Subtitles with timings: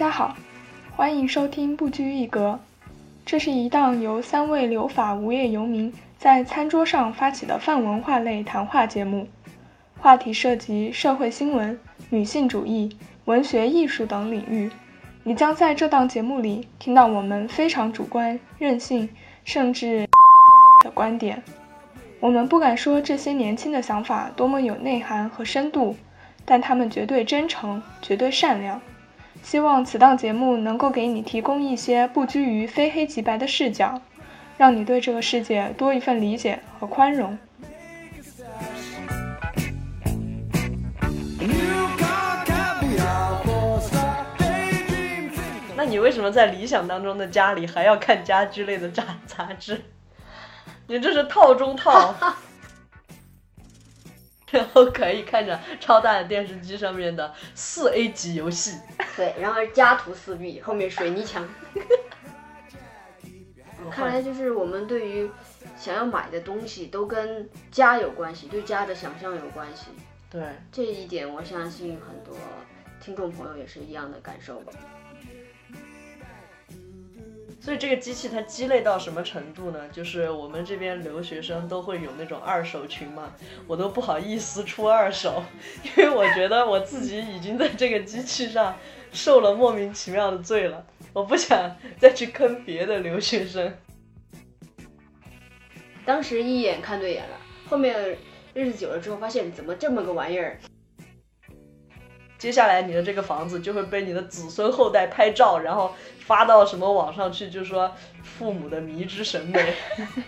[0.00, 0.34] 大家好，
[0.96, 2.58] 欢迎收听不拘一格。
[3.26, 9.28] 这是一档由三位留法无业游民在餐桌上发起的泛文化类谈话节目，
[9.98, 11.78] 话题涉及社会新闻、
[12.08, 14.70] 女性主义、文学艺术等领域。
[15.22, 19.06] 你将在这档节目里听到我们非常主观、任性，
[19.44, 20.08] 甚至
[20.82, 21.42] 的观点。
[22.20, 25.94] 我们不敢说这些年轻的想法多么有内涵和深度，
[26.46, 28.80] 但他们绝对真诚，绝对善良。
[29.42, 34.00] 希望此档节目能够给你提供一些不拘于非黑即白的视角，
[34.56, 37.36] 让你对这个世界多一份理解和宽容。
[45.76, 49.82] 那你为什么在理想当中的家里还要看家居类的杂杂志？
[50.86, 52.14] 你这是套中套。
[54.50, 58.78] 然后可以看着超大的电视机上面的四 A 级游戏，
[59.16, 61.48] 对，然后家徒四壁，后面水泥墙。
[63.90, 65.30] 看来就是我们对于
[65.76, 69.86] 想要买的东西都跟家有关系，对家的想象有关系。
[70.30, 72.36] 对，这一点我相信很多
[73.00, 74.72] 听众朋友也是一样的感受吧。
[77.60, 79.78] 所以这个机器它鸡肋到什么程度呢？
[79.92, 83.32] 就是我们这边留学生都会有那种二手群嘛，
[83.66, 85.42] 我都不好意思出二手，
[85.84, 88.74] 因为我觉得我自己已经在这个机器上
[89.12, 93.72] 受了莫名其妙的罪了，我不想再去坑别的留学生。
[96.06, 97.36] 当时一眼看对眼了，
[97.68, 98.16] 后面
[98.54, 100.58] 日子久了之后发现怎么这么个玩意儿。
[102.40, 109.74] 接下来你的这个房子就会被你的子孙后代拍照，然后发到什么网上去，就说父母的迷之审美。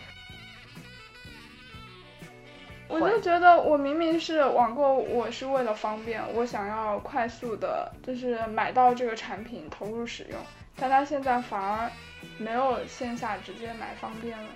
[2.87, 10.39] 我就觉得我明明是网购，我是为了方便，我想要快速的，就是买到这个产品投入使用，
[10.77, 11.91] 但他现在反而
[12.37, 14.49] 没有线下直接买方便了。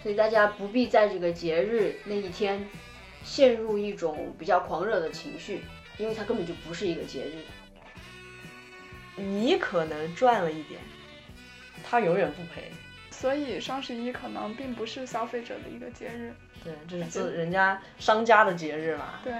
[0.00, 2.64] 所以大家不必在这个节日那一天。
[3.24, 5.60] 陷入一种比较狂热的情绪，
[5.98, 7.44] 因为它根本就不是一个节日。
[9.16, 10.80] 你可能赚了一点，
[11.84, 12.70] 他永远不赔。
[13.10, 16.34] 所以双十一可能并不是消费者的一个节日。
[16.64, 19.20] 对，这是自人家商家的节日嘛。
[19.22, 19.32] 对。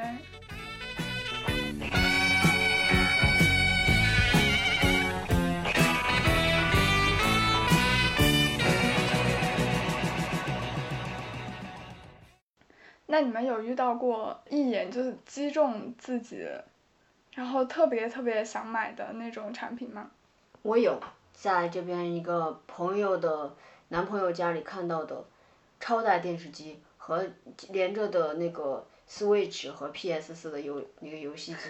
[13.13, 16.49] 那你们有遇到过一眼就是击中自己，
[17.35, 20.11] 然后特别特别想买的那种产品吗？
[20.63, 20.99] 我有，
[21.35, 23.55] 在这边一个朋友的
[23.89, 25.23] 男朋友家里看到的
[25.79, 27.23] 超大电视机和
[27.69, 31.61] 连着的那个 Switch 和 PS 四的游那个游戏机，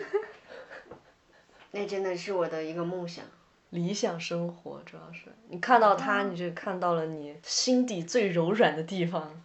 [1.72, 3.24] 那真的是我的一个梦想。
[3.70, 9.42] 理想生活主要是你看到它，你就看到了你心底最柔软的地方。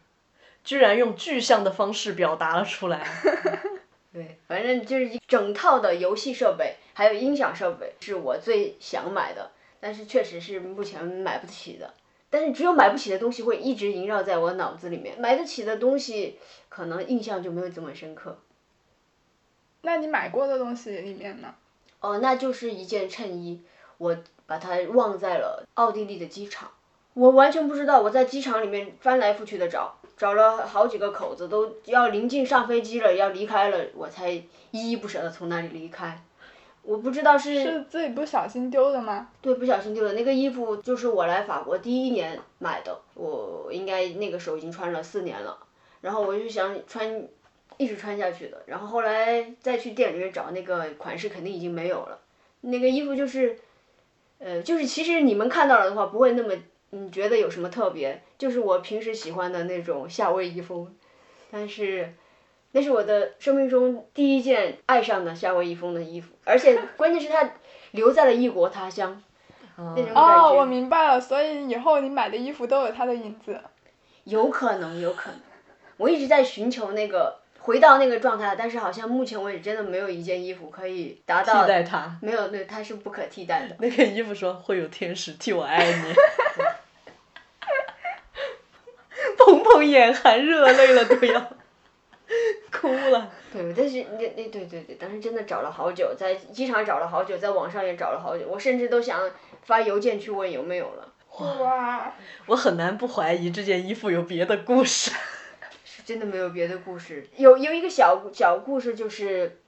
[0.67, 3.07] 居然用具象的方式表达了出来。
[4.11, 11.93] 对，反正就是一整套的游戏设备，还有音响设备，是我最想买的，但是确实是目前买不起的。
[12.29, 18.39] 但是只有买不起的东西会一直萦绕在我脑子里面，买得起的东西可能印象就没有这么深刻。
[19.83, 21.55] 那你买过的东西里面呢？
[22.01, 23.63] 哦，那就是一件衬衣，
[23.99, 26.71] 我把它忘在了奥地利的机场，
[27.13, 29.97] 我完全不知道，我在机场里面翻来覆去的找。
[30.17, 36.19] 找了好几个口子，都要临近上飞机了，要离开了，我才依依不舍的从那里离开。
[36.81, 39.29] 我不知道是是自己不小心丢的吗？
[39.41, 40.13] 对，不小心丢的。
[40.13, 45.55] 那个衣服就是我来法国第一年买的，我应该那个时候已经穿了四年了。
[46.01, 47.27] 然后我就想穿，
[47.77, 48.63] 一直穿下去的。
[48.65, 52.17] 然后后来再去店里面找那个款式，肯定已经没有了。
[52.61, 53.59] 那个衣服就是，
[54.39, 56.55] 呃，就是其实你们看到了的话，不会那么。
[56.91, 58.21] 你觉得有什么特别？
[58.37, 60.95] 就是我平时喜欢的那种夏威夷风，
[61.51, 62.13] 但是
[62.71, 67.49] 那是我的生命中第一件爱上的夏威夷风的衣服，而且 关键是它
[67.91, 69.21] 留在了异国他乡，
[69.77, 70.21] 那种感觉。
[70.21, 73.59] 哦，我明白了，所以以后你买的衣服都有它的影子。
[74.25, 75.39] 有可能，有可能。
[75.97, 82.17] 我一直在寻求那个回到那个状态，但是好像目前为止真的没有一件衣服可以达到替代它。
[82.21, 83.75] 没有，对，它是不可替代的。
[83.79, 86.13] 那个衣服说会有天使替我爱你。
[89.81, 91.51] 眼含热泪了，都要
[92.71, 93.31] 哭了。
[93.53, 99.31] 对，但是那那对对对，当时真的找了好久，在机场找了好久，在网上也找了好久，我甚至都想
[99.63, 101.13] 发邮件去问有没有了。
[101.39, 102.13] 哇！
[102.47, 105.11] 我很难不怀疑这件衣服有别的故事。
[105.83, 109.61] 是真的没有别的故事，有有一个小小故事，就是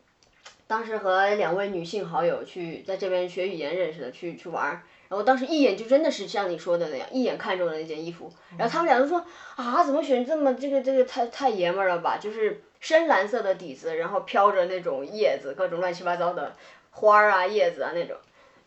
[0.68, 4.84] 当时和两位女性好友去在这边学语言认识的，去去玩儿。
[5.10, 8.32] 然后当时一眼就真的是像你说的那样，一眼看中了那件衣服。
[8.58, 9.26] 然后他们俩都说
[9.56, 12.18] 啊，怎么选这么这个这个太太爷们儿了吧？
[12.18, 16.56] 就是深蓝色的底子，然后飘着那种叶子，各种乱七八糟的
[16.92, 18.16] 花儿啊、叶子啊那种，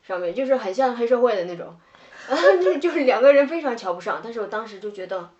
[0.03, 1.69] 上面就是很像黑社会的那种。
[2.29, 4.21] 啊，就就是两个人非常瞧不上。
[4.23, 5.31] 但是我当时就觉得，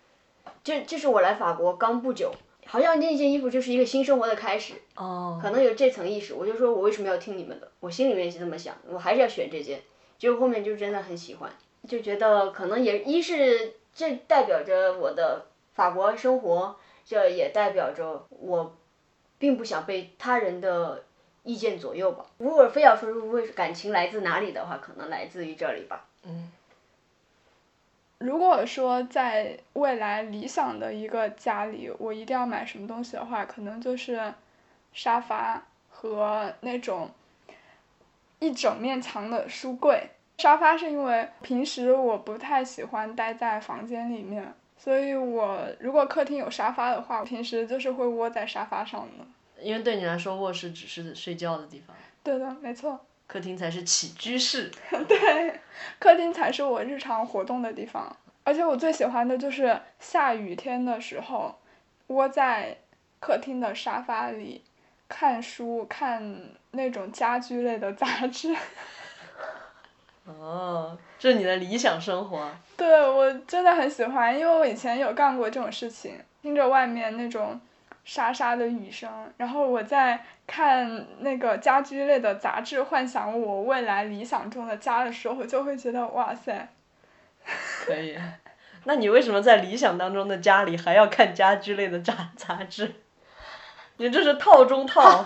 [0.63, 2.31] 这这是我来法国刚不久，
[2.65, 4.75] 好像那件衣服就是一个新生活的开始。
[4.95, 7.69] 哦，可能有这层意识，我就说我为什么要听你们的？
[7.81, 9.81] 我心里面是这么想，我还是要选这件。
[10.23, 11.51] 就后面就真的很喜欢，
[11.85, 18.73] 就觉得可能也一是这代表着我的法国生活，这也代表着我
[19.37, 21.03] 并不想被他人的
[21.43, 22.25] 意见左右吧。
[22.37, 26.05] 如果非要说为感情来自哪里的话，可能来自于这里吧。
[26.23, 26.49] 嗯，
[28.19, 34.33] 如果说在未来理想的一个家里，我一定要买什么东西的话，可能就是
[34.93, 37.11] 沙发和那种
[38.43, 40.09] 一整面墙的书柜。
[40.39, 49.25] 沙发是因为平时我不太喜欢待在房间里面，所以我如果客厅有沙发的话，平时就是会窝在沙发上的。
[49.61, 52.99] 因为对你来说，卧室只是睡觉的地方，对的，没错。
[53.27, 54.69] 客厅才是起居室。
[55.07, 55.59] 对，
[55.97, 58.13] 客厅才是我日常活动的地方。
[58.43, 61.55] 而且我最喜欢的就是下雨天的时候，
[62.07, 62.77] 窝在
[63.21, 64.61] 客厅的沙发里
[65.07, 68.55] 看书，看那种家居类的杂志。
[70.25, 72.49] 哦，这是你的理想生活。
[72.77, 77.59] 对，我真的很喜欢，因为我以前有干过这种事情，听着外面那种
[78.05, 86.69] 沙沙的雨声，然后我在看那个家居类的杂志，幻想我未来理想中的家的时候，就会觉得哇塞。
[87.85, 88.17] 可以，
[88.85, 92.95] 那你为什么在理想当中的家里还要看家居类的杂杂志？
[93.97, 95.25] 你这是套中套。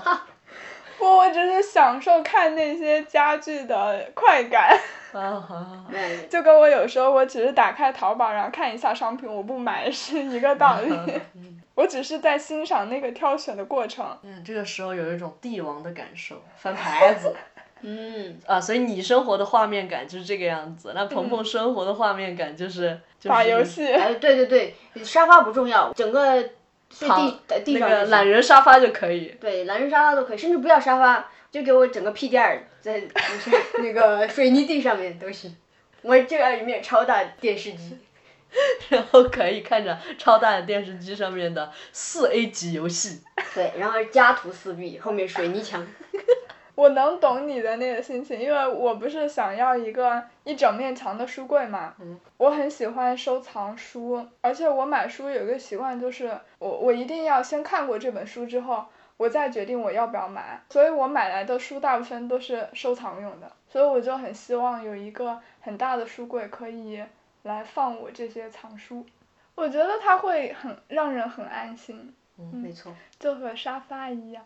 [0.98, 4.78] 不，我只是享受看那些家具的快感。
[5.14, 5.66] 啊好。
[6.30, 10.92] 就跟我有时候我只是打开淘宝，然后看一下商品，我不买是一个道理。
[11.76, 14.06] 我只是在欣赏那个挑选的过程。
[14.24, 17.34] 嗯，这个时候有一种帝王的感受，翻牌子。
[17.82, 18.38] 嗯。
[18.48, 23.94] 啊，所以你生活的画面感就是这个样子，那鹏鹏生活的画面感就是打游戏。
[23.94, 26.44] 哎，对对对，沙发不重要，整个。
[26.90, 29.36] 地地上那个懒人沙发就可以。
[29.40, 33.04] 对，懒人沙发都可以，甚至不要沙发，就给我整个屁垫儿在
[33.80, 35.56] 那个 水泥地上面都行。
[36.02, 37.98] 我就要一面超大电视机，
[38.90, 43.22] 然后可以看着超大的电视机上面的四 A 级游戏。
[43.54, 45.86] 对，然后家徒四壁，后面水泥墙。
[46.78, 51.96] 我能懂你的那个心情，因为我不是想要一个一整面墙的书柜嘛。
[52.00, 52.20] 嗯。
[52.38, 58.86] 我很喜欢收藏书，而且我买书有一个习惯，就是我我一定要先看过这本书之后，
[59.18, 60.62] 我再决定我要不要买。
[60.70, 67.04] 所以我买来的书大部分都是收藏用的，所以我就很希望有一个很大的书柜可以
[67.42, 69.04] 来放我这些藏书。
[69.56, 72.14] 我觉得它会很让人很安心。
[72.38, 72.94] 嗯，没错。
[73.20, 74.46] 就和沙发一样。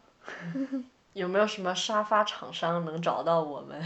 [1.13, 3.81] 有没有什么沙发厂商能找到我们？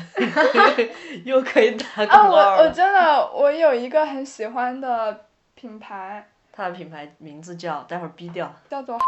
[1.26, 6.30] 又可以打广告啊，我我真的我有一个很喜欢的品牌。
[6.52, 8.54] 它的品牌名字叫，待会儿逼掉。
[8.70, 9.00] 叫做。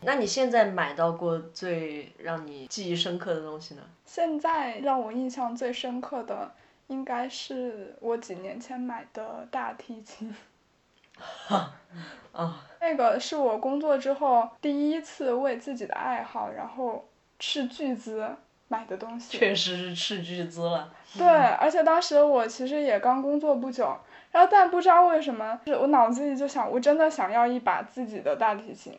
[0.00, 3.82] 那你现在买到过最让你记忆深刻的东西呢？
[4.06, 6.50] 现在让我印象最深刻的，
[6.86, 10.34] 应该是我几年前买的大提琴。
[11.18, 11.74] 哈，
[12.32, 12.64] 啊。
[12.80, 17.04] 那个是我工作之后第一次为自己的爱好，然后。
[17.44, 18.36] 斥巨资
[18.68, 20.94] 买的东西，确实是斥巨资了。
[21.18, 23.98] 对，而且当时我其实也刚工作不久，
[24.30, 28.96] 然后但不知道为什么，我脑子里就想，我真的想要一把自己的大提琴，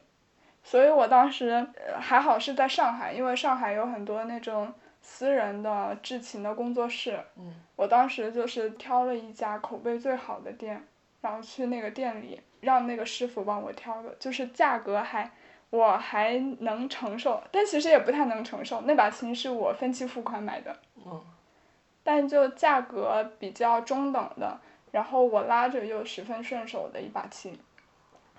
[0.61, 1.65] 所以我当时
[1.97, 7.17] 还好是在上海，因为上海有很多那种私人的制琴的工作室。
[7.37, 7.55] 嗯。
[7.77, 10.85] 我当时就是挑了一家口碑最好的店，
[11.21, 15.31] 然后去那个店里让那个师傅帮我挑的，就是价格还。
[15.73, 18.81] 我还能承受，但其实也不太能承受。
[18.81, 20.77] 那把琴是我分期付款买的，
[22.03, 24.59] 但就价格比较中等的，
[24.91, 27.57] 然后我拉着又十分顺手的一把琴。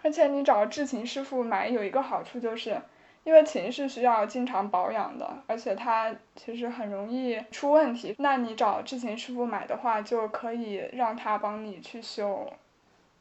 [0.04, 2.80] 而且你找制琴师傅买有一个好处就是，
[3.24, 8.14] 因为琴是需要经常保养的，而且它其实很容易出问题。
[8.20, 12.48] 那你找制琴师傅买的话，就可以让他帮你去修，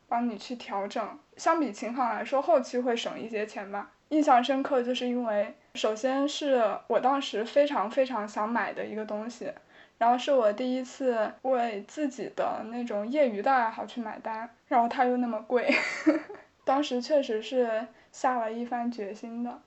[0.07, 1.19] 帮你去调整。
[1.35, 3.89] 相比琴行来说，后期会省一些钱吧。
[4.13, 9.51] 印象深刻，就是因为首先是我当时非常非常想买的一个东西，
[9.97, 15.73] 然后是我第一次为自己的那种业余的爱好去买单，然后它又那么贵，
[16.63, 19.59] 当时确实是下了一番决心的，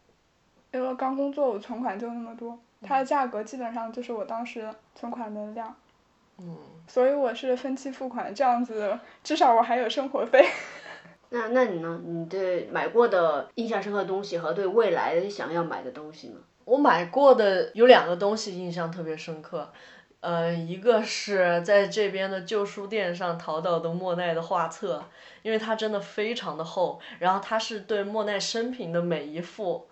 [0.71, 5.75] 因为刚工作，我存款就那么多，它的价格基本上就是我当时存款的量。
[6.39, 10.47] 嗯，所以我是分期付款，这样子至少我还有生活费。
[11.31, 12.01] 那那你呢？
[12.05, 16.37] 你对买过的印象深刻的东西和对未来想要买的东西呢？
[16.65, 19.73] 我买过的有两个东西印象特别深刻，
[20.21, 25.05] 呃，一个是在这边的旧书店上淘到的莫奈的画册，
[25.43, 29.87] 因为它真的非常的厚，然后它是对莫奈生平的每一幅，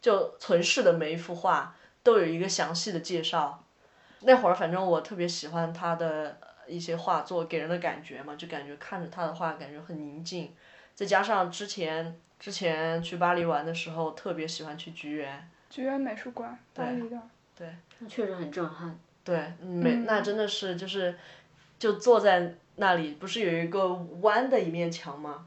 [0.00, 3.64] 就存世的每一幅画都有一个详细的介绍。
[4.20, 10.52] 那会儿反正我特别喜欢他的一些画作给人的感觉嘛，就感觉看着他的画感觉很宁静，
[10.94, 15.48] 再加上之前之前去巴黎玩的时候特别喜欢去菊园。
[15.70, 17.18] 菊园美术馆，巴黎的。
[17.58, 17.68] 对。
[17.98, 18.98] 那确实很震撼。
[19.24, 21.16] 对，美那真的是就是，
[21.78, 25.46] 就坐在那里，不是有一个弯的一面墙吗？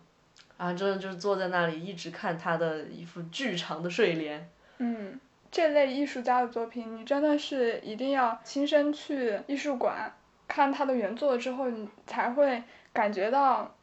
[0.58, 4.50] 啊，真的就是坐在那里一直看他的一副巨长的睡莲。
[4.80, 5.20] 嗯，
[5.52, 10.12] 这类艺术家的作品，你真的是一定要亲身去艺术馆
[10.48, 12.64] 看他的原作之后，你才会
[12.94, 13.76] 感觉到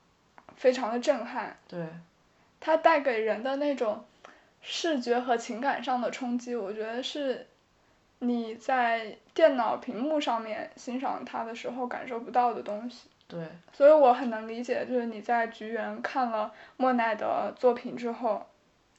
[0.57, 1.57] 非常的震撼。
[1.69, 1.87] 对。
[2.61, 4.03] 它带给人的那种
[4.63, 7.47] 视觉和情感上的冲击，我觉得是
[8.21, 13.09] 你在电脑屏幕上面欣赏他的时候感受不到的东西。
[13.29, 13.47] 对。
[13.73, 18.47] 所以我很能理解，就是你在菊园看了莫奈的作品之后，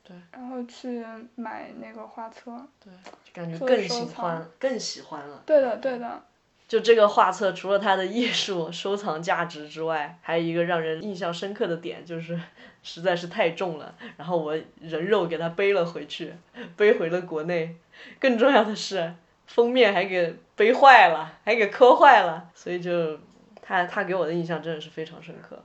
[0.03, 1.03] 对，然后去
[1.33, 2.93] 买那个画册，对，
[3.23, 5.41] 就感觉更喜欢，更喜欢了。
[5.43, 6.23] 对的，对的。
[6.67, 12.39] 就这个画册，除了它的艺术收藏价值之外，还有一个让人印象深刻的点，就是
[12.81, 16.33] 实在是太重了，然后我人肉给它背了回去，
[16.75, 17.75] 背回了国内。
[18.19, 19.13] 更重要的是，
[19.47, 23.19] 封面还给背坏了，还给磕坏了，所以就，
[23.61, 25.63] 他他给我的印象真的是非常深刻，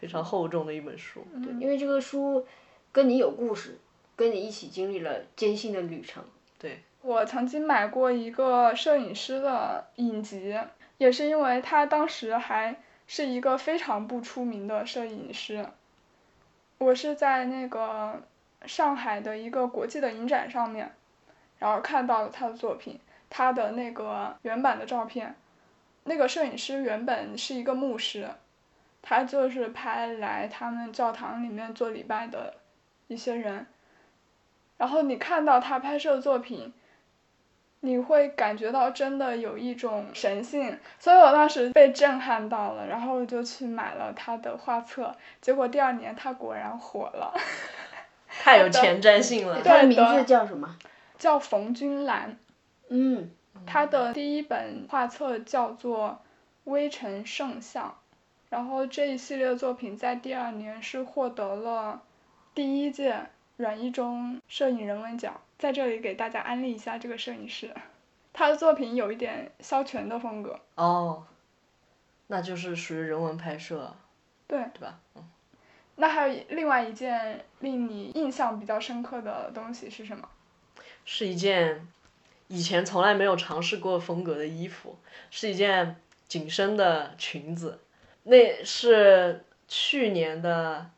[0.00, 1.24] 非常厚重的一本书。
[1.44, 2.44] 对，因为这个书
[2.90, 3.78] 跟你有故事，
[4.16, 6.24] 跟你一起经历了艰辛的旅程。
[7.02, 10.54] 我曾经买过一个摄影师的影集，
[10.98, 12.76] 也是因为他当时还
[13.06, 15.66] 是一个非常不出名的摄影师。
[16.76, 18.22] 我是在那个
[18.66, 20.92] 上海的一个国际的影展上面，
[21.58, 25.34] 然后看到了他的作品，他的那个原版的照片。
[26.04, 28.28] 那个摄影师原本是一个牧师，
[29.00, 32.56] 他就是拍来他们教堂里面做礼拜的
[33.06, 33.66] 一些人。
[34.76, 36.74] 然后你看到他拍摄的作品。
[37.80, 47.34] 你会感觉到真的有一种神性，所以我当时被震撼到了，然后就去买了他的画册，结果第二年他果然火了。
[48.28, 49.60] 太有前瞻性了。
[49.62, 50.76] 他的名字叫什么？
[51.18, 52.38] 叫冯君兰。
[52.88, 53.30] 嗯。
[53.66, 56.20] 他的第一本画册叫做
[56.70, 57.88] 《微尘圣像》，
[58.48, 62.00] 然后这一系列作品在第二年是获得了
[62.54, 65.40] 第一届阮一中摄影人文奖。
[65.60, 67.70] 在这里给大家安利一下这个摄影师，
[68.32, 70.58] 他的作品有一点肖全的风格。
[70.76, 71.26] 哦，
[72.28, 73.94] 那就是属于人文拍摄。
[74.46, 74.58] 对。
[74.72, 74.98] 对吧？
[75.16, 75.28] 嗯。
[75.96, 80.26] 那还有另外一件令你印象比较深刻的东西是什么？
[81.04, 81.86] 是一件
[82.48, 84.96] 以前从来没有尝试过风格的衣服，
[85.30, 87.80] 是一件紧身的裙子。
[88.22, 90.90] 那是去年的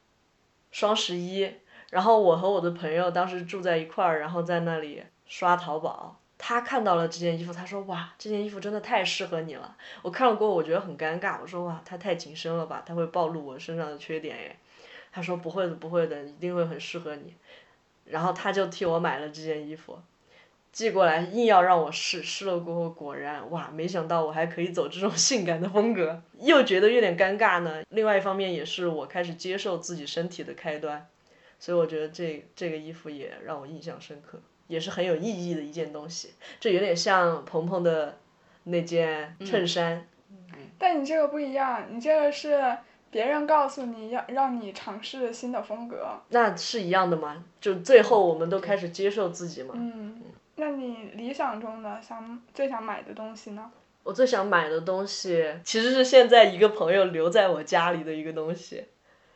[0.71, 1.53] 双十一。
[1.93, 6.17] 然后我和我的朋友当时住在一块儿，然后在那里刷淘宝。
[6.39, 11.37] 他看到了这件衣服，他说：“哇，这件衣服真的太适合你了。”我看了过后，我觉得很尴尬。
[11.43, 14.57] 我说：“哇，它太紧身了吧，它会暴露我身上的缺点诶。”
[15.13, 17.35] 他说：“不会的，不会的，一定会很适合你。”
[18.07, 19.99] 然后他就替我买了这件衣服，
[20.73, 22.23] 寄过来，硬要让我试。
[22.23, 27.83] 试了过后，果然哇，没想到我还可以走这种 性感的风格，又觉得有点尴尬呢。
[27.91, 31.07] 另外一方面，也是我开始接受自己身体的开端。
[31.63, 36.35] 所以我觉得这这个衣服也让我印象深刻，也是很有意义的一件东西。
[36.59, 38.19] 这有点像鹏鹏的
[38.65, 40.05] 那件衬衫。
[40.77, 42.77] 但你这个不一样，你这个是
[43.13, 46.21] 别人告诉你要让你尝试新的风格。
[46.31, 47.45] 那是一样的吗？
[47.61, 49.73] 就最后我们都开始接受自己嘛？
[49.77, 50.21] 嗯。
[50.57, 53.71] 那你理想中的想最想买的东西呢？
[54.03, 58.85] 我最想买的东西其实是现在一个朋友留在我家里的一个东西。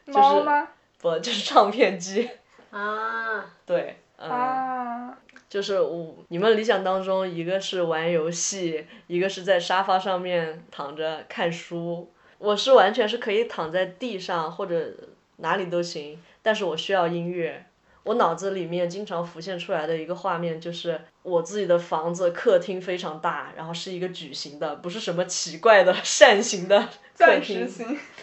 [0.06, 0.71] 猫吗？
[1.00, 2.29] 不， 就是唱片机。
[2.71, 3.45] 啊。
[3.65, 3.97] 对。
[4.17, 5.17] 啊。
[5.49, 12.12] 就是我，你们理想当中，一个是玩游戏，一个是在沙发上面躺着看书。
[12.38, 14.93] 我是完全是可以躺在地上或者
[15.37, 17.65] 哪里都行，但是我需要音乐。
[18.03, 27.69] 我脑子里面经常浮现出来的一个画面就是我自己的房子客厅非常大，然后是一个矩形的，不是什么奇怪的 扇形的客厅。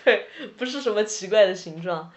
[0.04, 0.28] 对，
[0.58, 2.12] 不是什么奇怪的形状。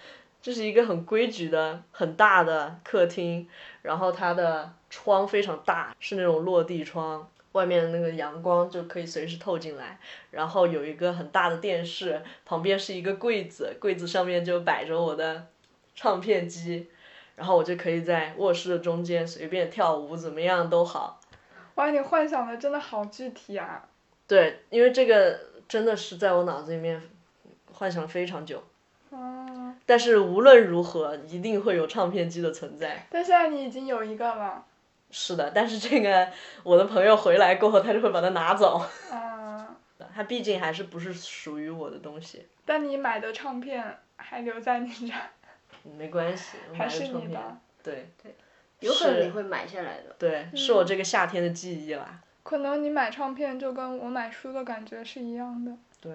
[0.46, 3.48] 这是一个很规矩的、很大的客厅，
[3.82, 9.98] 然后它的窗非常大，是那种落地窗，外面那个阳光就可以随时透进来，
[10.30, 15.48] 然后有一个很大的电视，旁边是一个柜子，柜子上面就摆着我的
[15.96, 16.88] 唱片机，
[17.34, 21.20] 然后我就可以在卧室的中间随便跳舞，怎么样都好。
[21.74, 23.88] 哇，你幻想的真的好具体啊！
[24.28, 27.02] 对，因为这个真的是在我脑子里面
[27.72, 28.62] 幻想了非常久。
[29.10, 29.74] 哦。
[29.84, 33.06] 但是无论如何，一定会有唱片机的存在。
[33.10, 34.64] 但现在你已经有一个了。
[35.10, 36.28] 是的，但是这个
[36.62, 38.84] 我的朋友回来过后，他就会把它拿走。
[39.10, 39.76] 啊。
[40.14, 42.46] 他毕竟还是不是属于我的东西。
[42.64, 45.20] 但你买的唱片还留在你这儿。
[45.96, 47.58] 没关系，还是你的。
[47.82, 48.08] 对。
[48.22, 48.34] 对。
[48.80, 50.14] 有可能你会买下来的。
[50.18, 52.20] 对，是我这个夏天的记忆啦。
[52.42, 55.72] 可能你买唱片就跟我买书的感觉是一样的。
[56.00, 56.12] 对。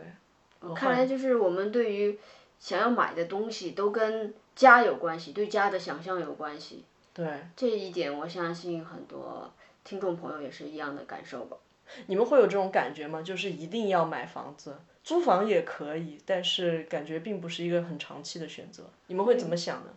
[0.76, 2.20] 看来就是我们对于
[2.62, 6.86] 想要买的东西都跟家有关系，对家的想象有关系。
[7.14, 7.28] 对。
[7.58, 9.52] 这一点我相信很多
[9.84, 11.58] 听众朋友也是一样的感受吧。
[12.06, 13.22] 你们会有这种感觉吗？
[13.22, 18.84] 就是一定要买房子，租房也可以，但是感觉并不是一个很长期的选择。
[19.08, 19.92] 你们会怎么想呢？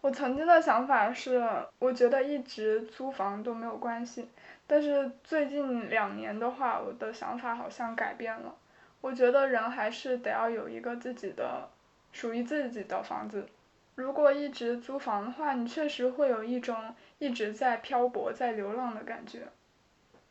[0.00, 1.42] 我曾经的想法是，
[1.80, 4.28] 我觉得一直租房都没有关系，
[4.66, 8.54] 但是最近两年的话，我的想法好像改变了。
[9.00, 11.68] 我觉得人还是得要有一个自己的，
[12.12, 13.48] 属于自己的房子。
[13.94, 19.48] 如果一直租房的话，你确实会有一种一直在漂泊、在流浪的感觉。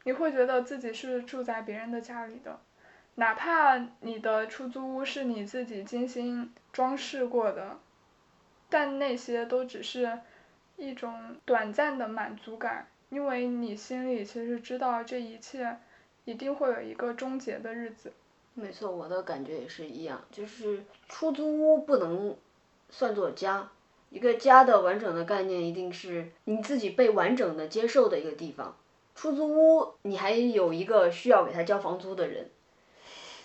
[0.04, 2.62] 你会觉得自己是住在别人的家里的，
[3.16, 7.78] 哪怕你的出租屋是你自己精心装饰过的。
[8.70, 10.20] 但那些都只是
[10.78, 15.78] 一种短暂的满足感，因为你心里其实知道这一切
[16.24, 18.14] 一定会有一个终结的日子。
[18.60, 22.36] 没错，我的感觉也是一样，就是出租屋不能
[22.90, 23.70] 算作家，
[24.10, 28.76] 一个家的完整的概念一定是你自己被完整的接受的一个地方。
[29.14, 32.50] 出租屋你还有一个需要给他交房租的人，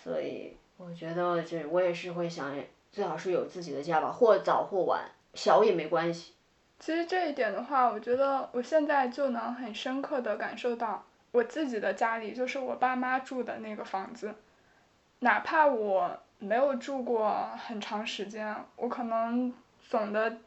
[0.03, 2.53] 所以我觉得这我也是会想。
[2.91, 6.33] 最好是有自己的家吧，或早或晚，小也没关系。
[6.79, 14.35] 其实这一点的话，我觉得我现在就能很深刻的感受到，我自己的家里就是我爸妈住的那个房子，
[15.23, 19.51] 哪怕我没有住过很长时间，我可能
[19.89, 20.37] 总的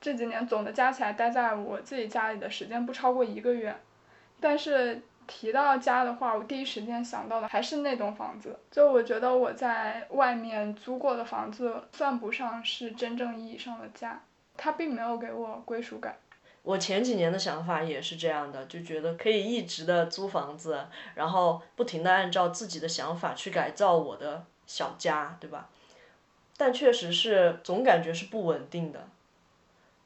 [0.00, 3.74] 这几年总的加起来待在我自己家里的时间不超过一个月，
[4.38, 5.02] 但是。
[5.30, 8.58] 提到家的话，我第一时间想到的还是那栋房子。
[8.70, 14.22] 就我觉得我在外面租过的房子，算不上是真正意义上的家，
[14.56, 16.16] 它并没有给我归属感。
[16.62, 25.68] 我前几年的想法也是这样的，就觉得可以一直的租房子，然后不停的按照自己的想法去改造我的小家，对吧？
[26.56, 29.08] 但确实是总感觉是不稳定的，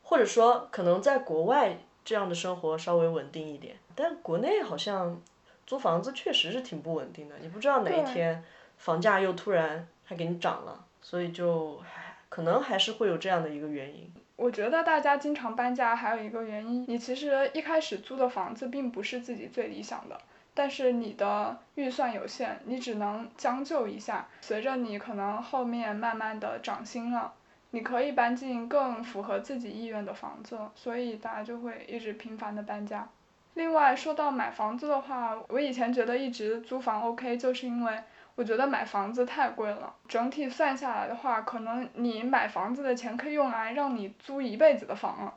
[0.03, 1.79] 或者说可能在国外。
[2.05, 5.23] 这样的生活稍微稳定一点，但国内好像
[5.65, 8.43] 租房子确实是挺不稳定的，你不知道哪一天
[8.77, 11.81] 房价又突然还给你涨了，所以就
[12.29, 14.13] 可能还是会有这样的一个原因。
[14.43, 20.19] 我觉得大家经常搬家还有一个原因，你其实一开始租的房子并不是自己最理想的，
[20.53, 27.33] 但是你的预算有限，你只能将就一下，随着你可能后面慢慢的涨薪了。
[27.71, 33.09] 你可以搬进更符合自己意愿的房子，所以大家就会一直频繁的搬家。
[33.55, 38.03] 另外说到买房子的话，我以前觉得一直租房 OK，就是因为
[38.35, 39.95] 我觉得买房子太贵了。
[40.09, 45.35] 整体算下来的话，可能你买房子的钱可以用来让你租一辈子的房了。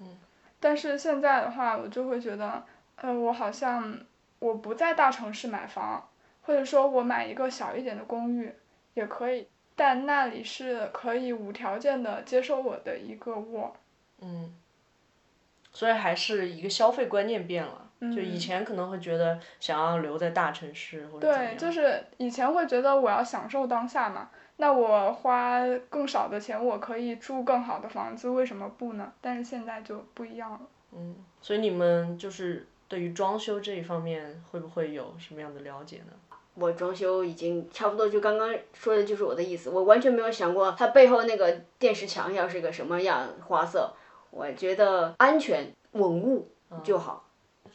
[0.00, 0.16] 嗯。
[0.60, 2.64] 但是现在的话，我就会觉得，
[2.96, 3.98] 呃，我好像
[4.38, 6.08] 我不在大城市买房，
[6.42, 8.54] 或者说我买一个小一点的公寓
[8.94, 9.48] 也可以。
[9.74, 13.76] 但那里是可以无条件的接受我的一个窝。
[14.20, 14.54] 嗯。
[15.72, 29.12] 所以还是一个消费观念变了，就以前可能会觉得想要留在大城市或者对，就是以前会觉得我要享受当下嘛，那我花更少的钱，我可以住更好的房子，为什么不呢？
[29.20, 30.60] 但是现在就不一样了。
[30.92, 36.12] 嗯，所以你们就是对于装修这一方面会不会有什么样的了解呢？
[36.54, 39.68] 我装修已经差不多，就刚刚说的就是我的意思。
[39.68, 43.92] 我完全没有想过它背后那个电视墙要是个什么样花色。
[44.30, 46.48] 我觉得安全稳固
[46.82, 47.25] 就好。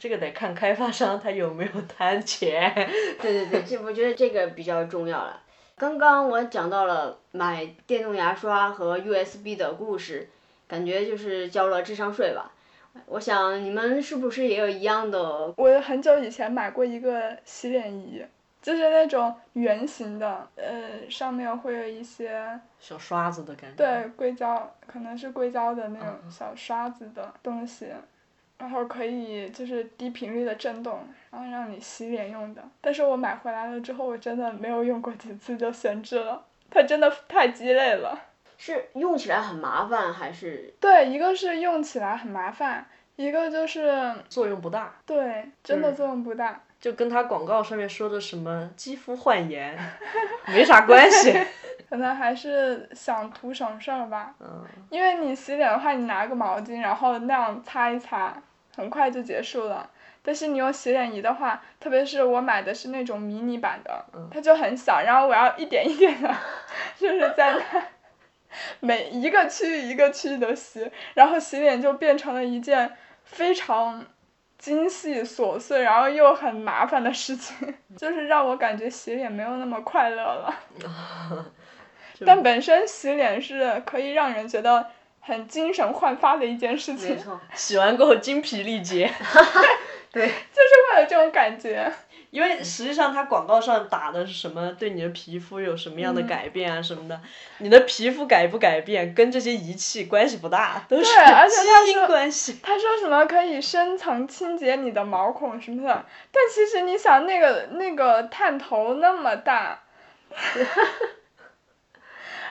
[0.02, 2.74] 这个得看开发商他有没有贪钱。
[3.22, 5.40] 对对对，这我觉得这个比较重要了。
[5.76, 10.28] 刚刚我讲到了买电动牙刷和 USB 的故事，
[10.66, 12.50] 感觉就是交了智商税吧。
[13.06, 15.54] 我想你们是不是也有一样的？
[15.56, 18.26] 我很久以前买过一个洗脸仪。
[18.60, 23.76] 就是那种圆形的，呃，上面会有一些小刷子的感觉。
[23.76, 27.86] 对，硅胶，可能是硅胶的那种小刷子的东西，
[28.62, 31.00] 然后可以就是低频率的震动，
[31.32, 32.62] 然后让你洗脸用的。
[32.80, 38.16] 但是我买回来了之后，我真的没有用过几次就闲置了，它真的太鸡肋了。
[38.56, 40.72] 是用起来很麻烦还是？
[40.80, 46.60] 对，一个是用起来很麻烦，一个就是作用不大，对，真的嗯作用不大。
[46.80, 49.76] 就跟它广告上面说的什么肌肤焕颜
[50.46, 51.32] 没啥关系。
[51.88, 58.34] 可能还是想图省事儿吧，嗯，因为你洗脸的话，你拿个毛巾，然后那样擦一擦，
[58.76, 59.90] 很快就结束了。
[60.24, 66.32] 但是你用洗脸仪的话，特别是我买的是那种迷你版的，它就很小，然后我要一点一点的，
[66.96, 67.82] 就是在那
[68.78, 74.06] 每一个区域一个区域的洗，然后洗脸就变成了一件非常
[74.58, 80.54] 精细琐碎，然后又很麻烦的事情， 就是让我感觉洗脸没有那么快乐了。
[82.24, 84.86] 但本身洗脸是可以让人觉得
[85.24, 89.10] 很精神焕发的一件事情，没错，洗完过后精疲力竭，
[90.12, 91.90] 对， 就是会有这种感觉。
[92.30, 97.20] 因为实际上它广告上打的是什么，对你的皮肤有什么样嗯的改变啊什么的，
[97.58, 102.58] 你的皮肤改不改变跟这些仪器关系不大，都是对而且它基因是关系。
[102.64, 109.82] 他说什么可以深层清洁你的毛孔什么的，但其实你想那个那个探头那么大，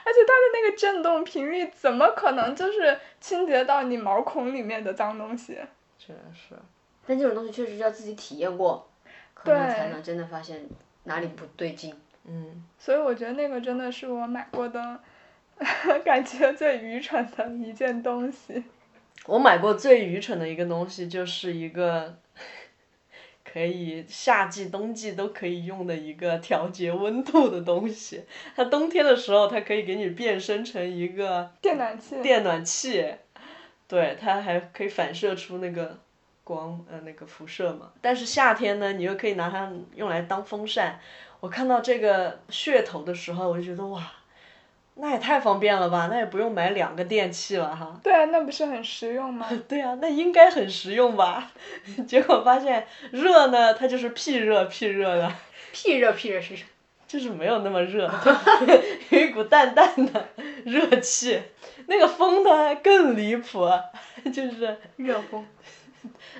[0.04, 5.58] 而且它的那个震动频率怎么可能就是清洁到你毛孔里面的脏东西？
[5.98, 6.56] 确实，
[7.06, 8.90] 但这种东西确实要自己体验过，
[9.34, 10.66] 可能才能真的发现
[11.04, 11.94] 哪里不对劲。
[12.24, 15.00] 嗯，所以我觉得那个真的是我买过的
[16.04, 18.64] 感觉最愚蠢的一件东西。
[19.26, 22.16] 我买过最愚蠢的一个东西，就是一个
[23.52, 28.24] 可以夏季、冬季都可以用的一个调节温度的东西。
[28.56, 33.14] 它冬天的时候，它可以给你变身成一个电暖气，电暖器，
[33.86, 35.98] 对，它还可以反射出那个
[36.42, 37.92] 光，呃，那个辐射嘛。
[38.00, 40.98] 但是夏天呢，你又可以拿它用来当风扇。
[41.40, 44.10] 我看到这个噱头的时候，我就觉得哇，
[44.94, 47.98] 那也太方便了吧，那也不用买两个电器了哈。
[48.02, 49.48] 对啊，那不是很实用吗？
[49.66, 51.50] 对啊，那应该很实用吧？
[52.06, 55.32] 结果发现热呢，它就是屁热屁热的，
[55.72, 56.68] 屁热屁热是什么？
[57.08, 58.10] 就是没有那么热，
[59.10, 60.28] 有一股淡淡的
[60.64, 61.42] 热气。
[61.86, 63.68] 那个风呢更离谱，
[64.32, 65.44] 就是热风。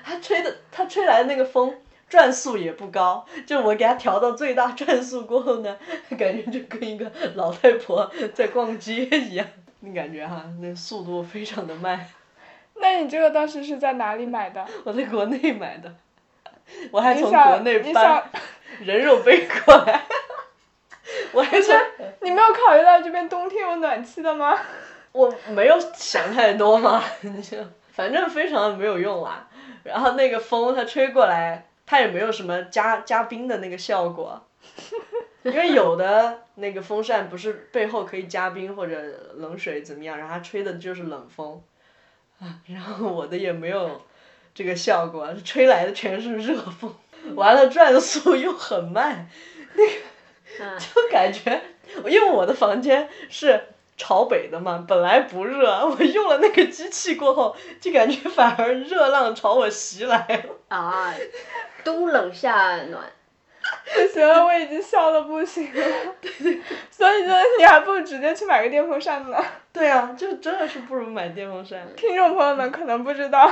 [0.02, 1.74] 它吹的，它吹来的那个风
[2.12, 5.78] 转速也不高，就我给它调到最大转速过后呢，
[6.18, 9.46] 感觉就跟一个老太婆在逛街一样，
[9.80, 12.06] 那感觉哈，那速度非常的慢。
[12.76, 14.62] 那你这个当时是在哪里买的？
[14.84, 15.90] 我在国内买的，
[16.90, 18.30] 我还从国内搬
[18.80, 20.02] 人肉背过来，
[21.32, 21.72] 我还是
[22.20, 24.54] 你没有考虑到这边冬天有暖气的吗？
[25.12, 27.56] 我没有想太多嘛，你就
[27.90, 29.48] 反正非常的没有用啦。
[29.82, 34.46] 然后那个风它吹过来，它也没有什么加加冰的那个效果，
[35.42, 38.96] 因为有的那个风扇不是背后可以加冰或者
[39.36, 41.62] 冷水怎么样，然后它吹的就是冷风，
[42.40, 44.02] 啊，然后我的也没有
[44.54, 46.94] 这个效果，吹来的全是热风，
[47.34, 49.28] 完了转速又很慢，
[49.74, 51.60] 那个，就感觉，
[52.06, 60.54] 因为我的房间是朝北的嘛，本来不热，我用了那个机器过后，就感觉反而热浪朝我袭来了。
[60.68, 61.14] 啊，
[61.84, 63.02] 冬冷夏暖。
[63.94, 65.86] 不 行了，我已经笑的不行了。
[66.90, 69.38] 所以呢，你还不如直接去买个电风扇呢。
[69.72, 71.86] 对啊，就真的是不如买电风扇。
[71.96, 73.48] 听众朋友们可能不知道，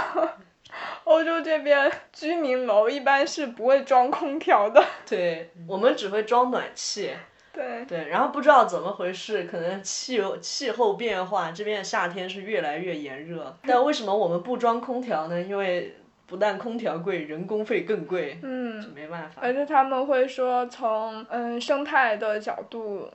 [1.05, 4.85] 欧洲这边居民楼一般是不会装空调的。
[5.09, 7.13] 对，我们只会装暖气。
[7.53, 13.57] 对，对，然后不知道怎么回事，可能气候气候变化，这边的夏天是越来越炎热。
[13.63, 15.41] 但为什么我们不装空调呢？
[15.41, 15.97] 因为
[16.31, 19.43] 不但空调贵，人工费更贵，嗯，没办法。
[19.43, 23.11] 而且他们会说从嗯生态的角度，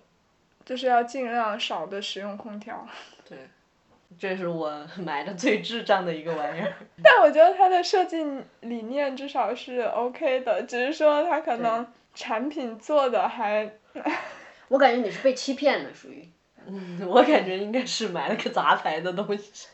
[0.65, 2.85] 就是要尽量少的使用空调。
[3.27, 3.37] 对，
[4.19, 6.73] 这是我买的最智障的一个玩意儿。
[7.01, 8.17] 但我觉得它的设计
[8.59, 13.71] 理念至少是 OK 的，只是说它可能产品做的还
[14.67, 16.29] 我感觉你是被欺骗了，属于。
[16.67, 19.67] 嗯，我感觉应该是买了个杂牌的东西。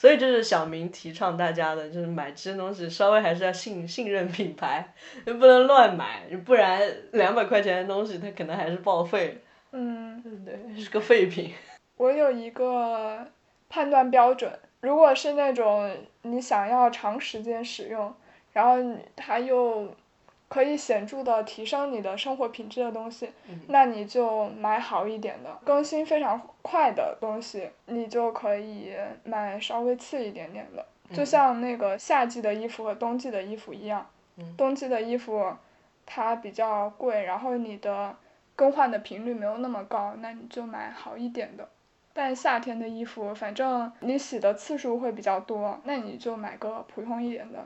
[0.00, 4.94] 所以就是小明提倡大家的，就是买这些东西稍微还是要信信任品牌，
[5.26, 6.80] 不能乱买，不然
[7.12, 10.42] 两百块钱的东西它可能还是报废，嗯。
[10.42, 11.52] 对，是个废品。
[11.98, 13.26] 我有一个
[13.68, 18.10] 判断标准，如果是那种你想要长时间使用，
[18.54, 18.76] 然后
[19.14, 19.94] 它又
[20.50, 23.30] 可以显著的提升你的生活品质的东西，
[23.68, 30.84] 那你就买好一点的，更新非常快的东西，你就可以买稍微次一点点的。
[31.12, 34.04] 就像那个夏季的衣服和冬季的衣服一样，
[34.56, 35.54] 冬季的衣服
[36.04, 38.16] 它比较贵，然后你的
[38.56, 41.68] 更换的频率没有那么高，那你就买好一点的。
[42.12, 47.64] 但夏天的衣服，反正你洗的次数会比较多，那你就买个普通一点的，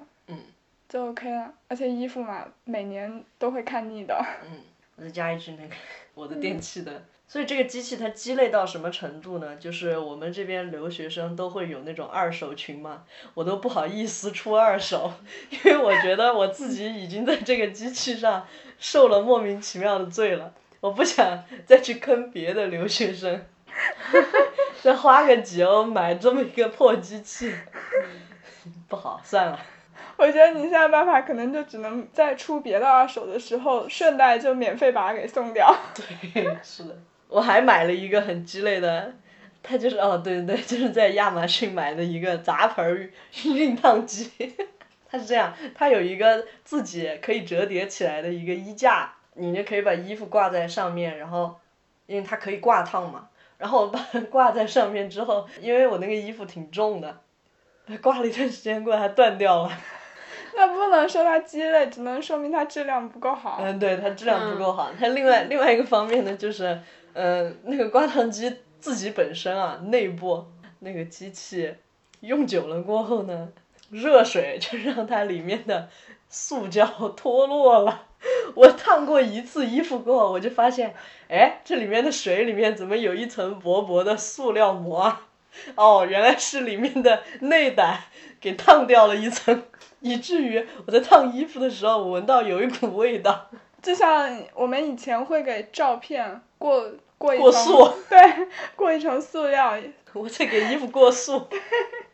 [0.88, 1.53] 就 OK 了。
[1.68, 4.16] 而且衣服嘛，每年都会看腻的。
[4.44, 4.61] 嗯，
[4.97, 5.75] 我再加一句那个
[6.14, 9.57] 我的电器的，所以这个机器它鸡肋到什么程度呢？
[9.57, 15.12] 就是我们这边留学生都会有那种二手群嘛，我都不好意思出二手，
[15.51, 18.47] 因为我觉得我自己已经在这个机器上
[18.79, 23.44] 受了莫名其妙的罪了，我不想再去坑别的留学生。
[24.83, 27.53] 再花个几欧买这么一个破机器，
[28.87, 29.59] 不好，算了。
[30.18, 35.74] 我觉得你现在办法可能就只能在出别的二手的时候，顺带就免费把它给送掉。
[35.94, 36.96] 对，是的。
[37.29, 39.12] 我还买了一个很鸡肋的，
[39.62, 42.85] 它就是哦，对对对，就是在亚马逊买的一个杂牌
[43.33, 44.31] 熨烫机。
[45.11, 51.57] 它是这样，它有一个自己可以折叠起来的一个衣架，你就可以把衣服挂在上面，然后，
[52.07, 53.29] 因为它可以挂烫嘛。
[53.59, 57.16] 然后我把它挂在上面之后，因为我那个衣服挺重的，
[58.03, 59.72] 挂了一段时间过来它断掉了。
[60.56, 63.58] 那不能说它鸡肋，只能说明它质量不够好。
[63.60, 64.90] 嗯，对，它质量不够好。
[64.98, 66.78] 它另外另外一个方面呢，就是，
[67.12, 70.46] 嗯，那个挂烫机自己本身啊，内部
[70.80, 71.74] 那个机器
[72.20, 73.48] 用久了过后呢，
[73.90, 75.88] 热水就让它里面的
[76.28, 76.86] 塑胶
[77.16, 78.06] 脱落了。
[78.54, 80.94] 我烫过一次衣服过后，我就发现，
[81.28, 85.18] 哎，这里面的水里面怎么有一层薄薄的塑料膜？
[85.76, 88.00] 哦，原来是里面的内胆
[88.40, 89.62] 给烫掉了一层，
[90.04, 93.48] 以至于我在烫衣服的时候，我闻到有一股味道。
[93.80, 99.74] 就像我们以前会给照片过过一层，对，过一层塑料。
[100.12, 101.48] 我在给衣服过塑，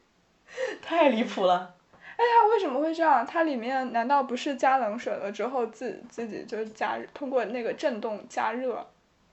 [0.80, 1.74] 太离谱了。
[2.16, 3.26] 哎呀，为什么会这样？
[3.26, 8.86] 它里面难道不是加冷水了之后自自己就加通过那个震动加热，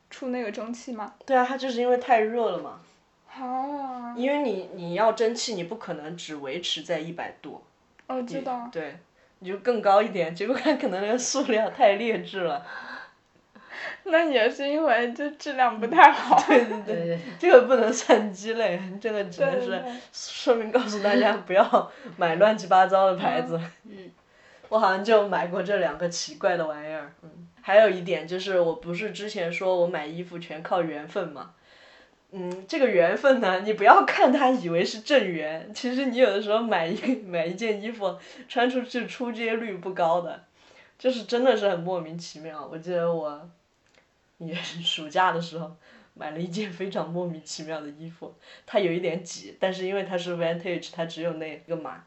[0.09, 1.13] 出那个蒸汽吗？
[1.27, 2.79] 对啊，它就是因为太热了嘛。
[3.39, 4.15] 哦。
[4.17, 7.61] 因为你你要蒸汽，你不可能只维持在一百度。
[8.07, 8.69] 哦，知道。
[8.71, 8.97] 对，
[9.39, 12.65] 你就更高一点，结果它可能那个塑料太劣质了。
[14.05, 16.41] 那也是因为这质量不太好。
[16.47, 19.81] 对对对，这个不能算鸡肋，这个只能是
[20.13, 23.59] 说明告诉大家不要买乱七八糟的牌子。
[23.83, 24.09] 嗯。
[24.69, 27.13] 我好像就买过这两个奇怪的玩意儿。
[27.21, 27.47] 嗯。
[27.61, 31.51] 还有一点就是，我不是之前说我买衣服全靠缘分嘛？
[32.31, 40.43] 嗯，这个缘分呢，你不要看它以为是正缘，其实你有的时候买一 买一件衣服穿出去出街率不高的，
[40.99, 42.67] 就是真的是很莫名其妙。
[42.71, 43.49] 我记得我。
[44.39, 45.75] 也暑假的时候，
[46.13, 48.35] 买了一件非常莫名其妙的衣服，
[48.67, 52.05] 它有一点挤，但是因为它是 vintage，它只有那个码，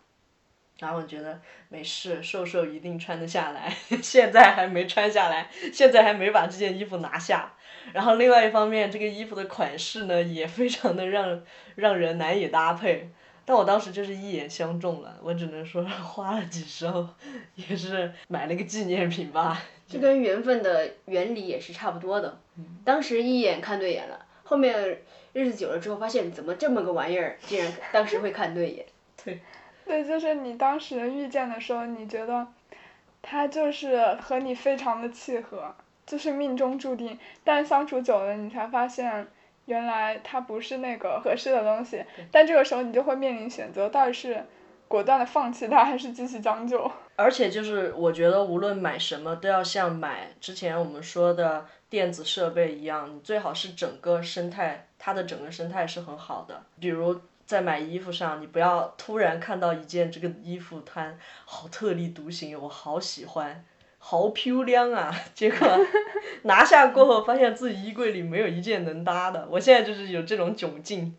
[0.81, 1.39] 然后我觉得
[1.69, 7.53] 没事，瘦瘦一定穿得下来， 现在还没穿下来，现在还没把这件衣服拿下。
[7.93, 11.43] 然后另外一方面，这个衣服的款式呢，也非常的让
[11.77, 13.11] 让人难以搭配。
[13.45, 17.09] 但我当时就是一眼相中了，我只能说 花了几十欧，
[17.57, 19.61] 也是买了个纪念品吧。
[19.89, 22.41] 这跟缘分的原理也是差不多的。
[22.85, 28.87] 当时一眼看对眼了，后面日子久了之后，发现怎么这么个玩意儿，竟然当时会看对眼。
[29.25, 29.41] 对。
[29.91, 32.47] 对，就是你当时遇见的时候，你觉得
[33.21, 35.75] 他就是和你非常的契合，
[36.07, 37.19] 就是命中注定。
[37.43, 39.27] 但相处久了，你才发现。
[39.67, 44.45] 原来他不是那个合适的东西，但这个时候你就会面临选择，到底是
[44.89, 46.91] 果断的放弃他，还是继续将就？
[47.15, 56.65] 而且就是我觉得无论买什么，都要像买之前我们说的电子设备一样，你最好是整个生态，它的整个生态是很好的。
[56.81, 63.65] 比如在买衣服上，你不要突然看到一件这个衣服，它好特立独行，我好喜欢。
[63.99, 65.15] 好漂亮啊！
[65.35, 65.69] 结果
[66.45, 69.47] 拿下过后，发现自己衣柜里没有一件能搭的。
[69.51, 71.15] 我现在就是有这种窘境，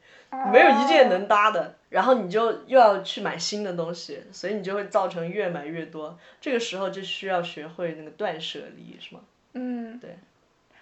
[0.51, 1.75] 没有一件能搭的。
[1.89, 6.17] 然后你就又要去买新的东西，所以你就会造成越买越多。
[6.39, 9.21] 这个时候就需要学会那个断舍离，是吗？
[9.53, 9.99] 嗯。
[9.99, 10.17] 对。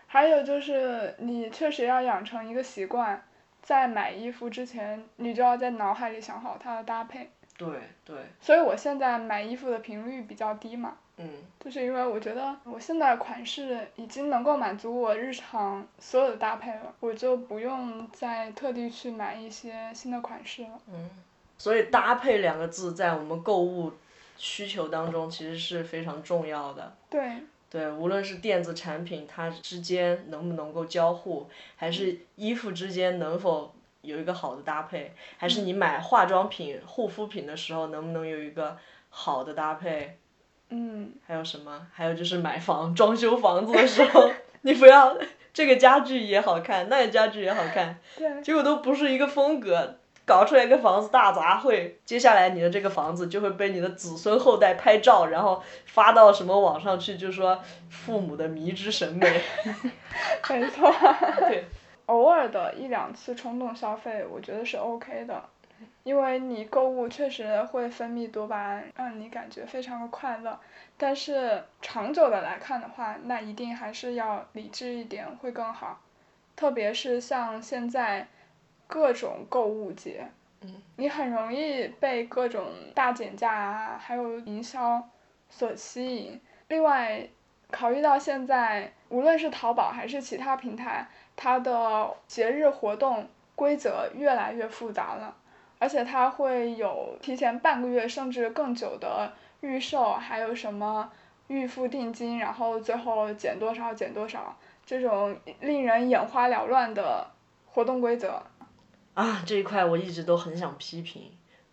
[0.07, 3.23] 还有就是你确实要养成一个习惯，
[3.69, 7.29] 在买衣服之前，你就要在脑海里想好它的搭配。
[7.55, 7.67] 对
[8.03, 8.17] 对。
[8.41, 10.97] 所以我现在买衣服的频率比较低嘛。
[11.17, 11.29] 嗯，
[11.59, 20.81] 就是因为我觉得我现在款式已经能够满足我日常所有的搭配了，我就不用再特地去买一些新的款式了。
[20.87, 21.07] 嗯，
[21.55, 23.93] 所以搭配两个字在我们购物
[24.35, 26.91] 需求当中其实是非常重要的。
[27.07, 27.43] 对。
[27.69, 38.77] 对，无论是电子产品它之间能不能够交互，还是衣服之间能否有一个好的搭配，还是你买化妆品、护肤品的时候能不能有一个
[39.09, 40.17] 好的搭配？
[40.69, 41.87] 嗯，还有什么？
[41.93, 45.17] 还有就是买房、装修房子的时候， 你不要
[45.53, 49.97] 这个家具也好看，那个家具也好看，对，结果都不是一个风格，
[50.29, 51.93] 搞出来一个房子大杂烩。
[52.05, 59.41] 接下来你的这个房子就会被你的子孙后代拍照，然后发到什么网上去，就说父母的迷之审美。
[60.47, 60.93] 没错。
[61.39, 61.65] 对，
[62.05, 65.43] 偶尔的一两次冲动消费，我觉得是 OK 的，
[66.03, 70.59] 因为你购物确实会分泌多巴胺，让你感觉非常的快乐。
[70.97, 75.99] 但是长久的来看的话，那一定还是要理智一点会更好。
[76.55, 78.27] 特别是像现在
[78.89, 80.27] 各种购物节，
[80.95, 85.07] 你很容易被各种大减价啊，还有营销
[85.47, 86.41] 所吸引。
[86.69, 87.29] 另外，
[87.69, 95.35] 考虑到现在无论是淘宝还是其他平台，它的节日活动规则越来越复杂了，
[95.77, 101.11] 而且它会有提前半个月甚至更久的预售，还有什么
[101.47, 107.27] 预付定金，然后最后减多少减多少，这种令人眼花缭乱的
[107.67, 108.41] 活动规则。
[109.19, 111.23] 啊，这一块我一直都很想批评，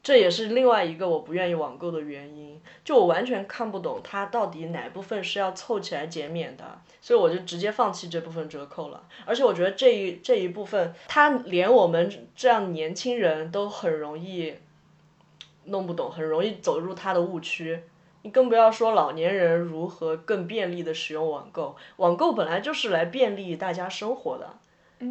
[0.02, 2.60] 这也是另外一个我不愿意网购的原因。
[2.84, 9.00] 就我完全看不懂它到底哪部分是要凑起来减免的，所以我就直接放弃这部分折扣了。
[9.24, 14.54] 而且我觉得这一这一部分，它连我们这样年轻人都很容易
[15.66, 17.80] 弄不懂，很容易走入它的误区。
[18.22, 24.58] 你更不要说老年人如何更便利的使用网购，网购本来就是来便利大家生活的。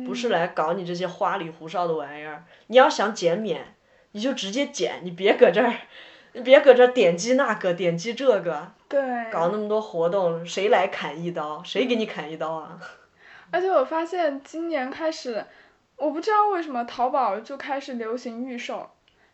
[0.06, 2.44] 不是来搞你这些花里胡哨的玩意儿。
[2.68, 3.76] 你要想减免，
[4.12, 5.74] 你就直接减，你别搁这儿，
[6.34, 9.00] 你别搁这儿点击那个，点击这个，对。
[9.32, 11.62] 搞那么多活动，谁来砍一刀？
[11.64, 12.80] 谁给你砍一刀啊？
[13.52, 15.46] 而且我发现今年开始，
[15.98, 18.90] 我不知道为什么淘宝就开始流行预售，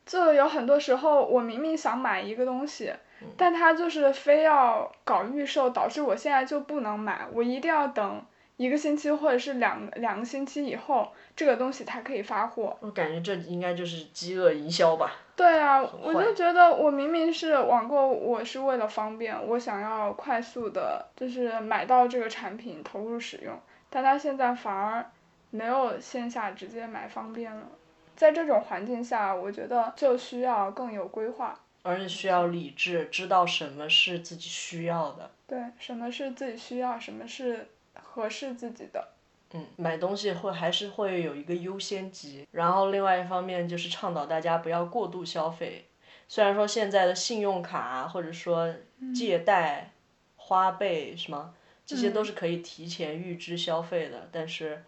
[0.05, 2.93] 就有很多时候我明明想买一个东西，
[3.37, 8.23] 但他就是非要搞预售，导致我现在就不能买，我一定要等。
[8.61, 12.77] 一个星期或者是两两个星期以后，这个东西才可以发货。
[12.79, 15.13] 我感觉这应该就是饥饿营销吧。
[15.35, 25.09] 对啊，我就觉得我明明是网购，我是为了方便，我想要快速的，就是买到这个产品投入使用，但他现在反而
[25.49, 27.67] 没有线下直接买方便了。
[28.15, 35.31] 在这种环境下，我觉得就需要更有规划，而且需要理智，知道什么是自己需要的。
[35.47, 37.65] 对，什么是自己需要，什么是。
[38.03, 39.09] 合适自己的，
[39.53, 45.87] 嗯，买东西会还是会有一个优先级，然后另外一方面就是倡导大家不要过度消费。
[46.27, 48.73] 虽然说现在的信用卡或者说
[49.13, 49.91] 借贷、
[50.37, 51.53] 花呗什么，
[51.85, 54.83] 这些都是可以提前预支消费的，但是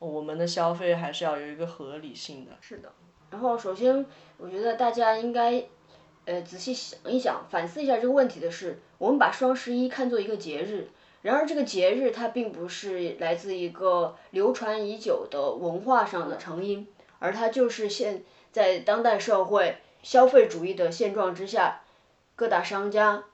[0.00, 2.52] 我们的消费还是要有一个合理性的。
[2.60, 2.92] 是的，
[3.30, 4.04] 然后首先
[4.36, 5.64] 我觉得大家应该，
[6.24, 10.88] 呃，仔细想一想，反思一下这个问题的是，我们把双十一看作一个节日。
[11.24, 16.86] 然而，这个节日它并不是来自一个流传已久的文化上的成因，
[17.18, 21.80] 而它就是现在当代社会消费主义的现状之下，
[22.36, 23.24] 各大商家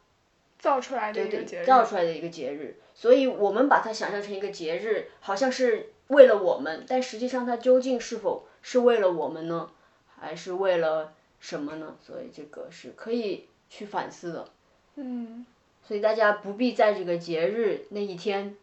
[0.57, 1.65] 造出来的一个节日。
[1.67, 9.69] 造出来的一个节日，所以我们把它想象成一个节日，好像是为了我们，但实际上它究竟是否是为了我们呢？
[10.17, 11.97] 还是为了什么呢？
[12.01, 14.49] 所以这个是可以去反思的。
[14.95, 15.45] 嗯。
[15.91, 18.55] 所以大家不必在这个节日那一天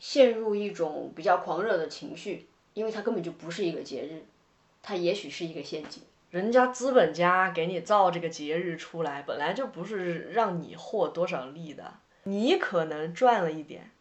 [0.00, 4.24] 陷入一种比较狂热的情绪，因为它根本就不是一个节日，
[4.82, 6.02] 它也许是一个陷阱。
[6.32, 13.92] 人家资本家给你造这个节日出来，本来就不是让你获多少利的，你可能赚了一点，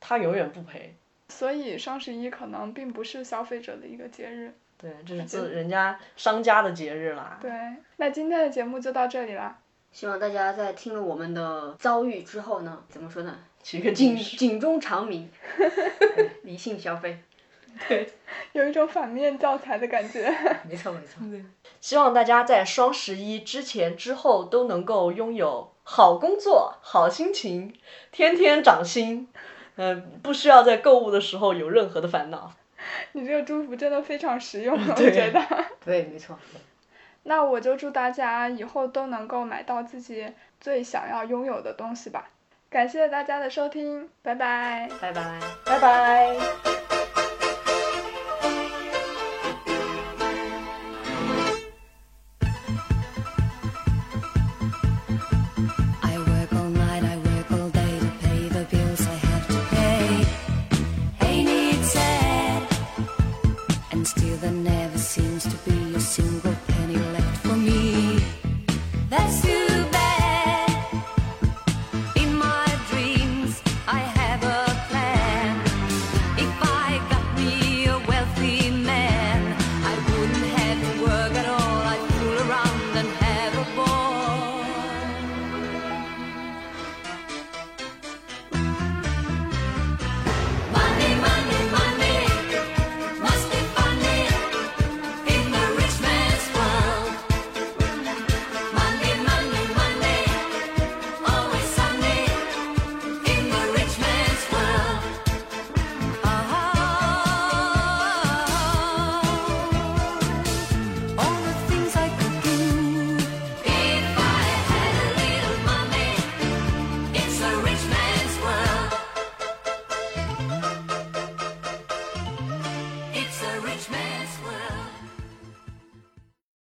[0.00, 0.94] 他永远不赔。
[1.28, 4.54] 所以双十一可能并不是消费者的一个节日。
[4.78, 7.38] 对，这是自人家商家的节日啦。
[7.42, 7.50] 对，
[7.98, 9.58] 那今天的节目就到这里了。
[9.92, 13.36] 希望大家在听了我们的遭遇之后呢，怎么说呢？
[13.62, 15.30] 警警钟长鸣，
[16.44, 17.18] 理性消费，
[17.88, 18.10] 对，
[18.52, 20.34] 有一种反面教材的感觉。
[20.66, 21.22] 没错没错。
[21.80, 27.74] 希望大家在双十一之前之后都能够拥有好工作、好心情，
[28.10, 29.28] 天天涨薪，
[29.76, 32.52] 嗯，不需要在购物的时候有任何的烦恼。
[33.12, 35.64] 你这个祝福真的非常实用，我觉得。
[35.84, 36.38] 对，没错。
[37.22, 42.30] 那我就祝大家以后都能够买到自己最想要拥有的东西吧。
[42.68, 46.79] 感谢大家的收听，拜拜，拜拜，拜拜。